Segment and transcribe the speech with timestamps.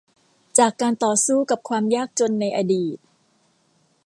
[0.57, 2.97] จากการต่อสู้กับความยากจนในอดีต